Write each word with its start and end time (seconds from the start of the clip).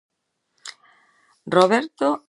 Roberto 1.45 1.65
estaría 1.85 1.85
soprendidísimo. 1.85 2.19